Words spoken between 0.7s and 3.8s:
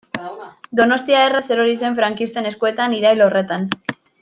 Donostia erraz erori zen frankisten eskuetan irail horretan.